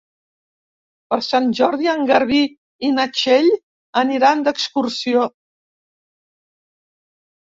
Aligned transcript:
Per 1.13 1.17
Sant 1.25 1.49
Jordi 1.59 1.89
en 1.91 2.01
Garbí 2.11 2.39
i 2.89 2.91
na 2.95 3.07
Txell 3.19 3.51
aniran 4.03 4.41
d'excursió. 4.49 5.27